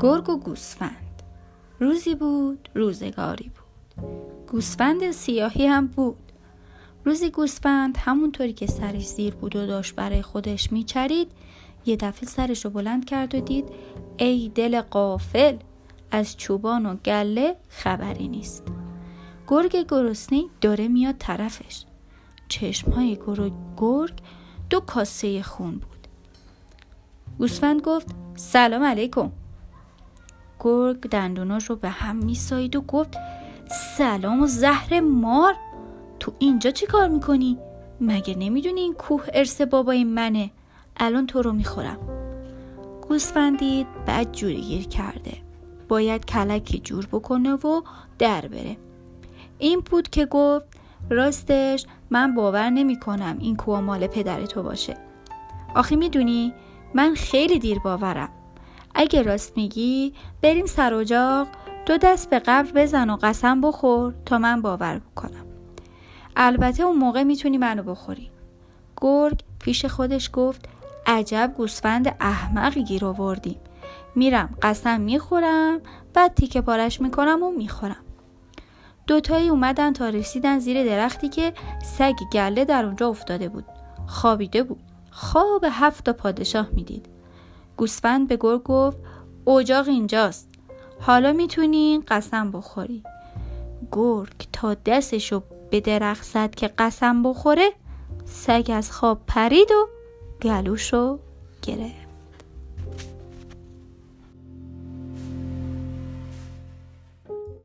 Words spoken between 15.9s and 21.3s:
از چوبان و گله خبری نیست. گرگ گرسنه داره میاد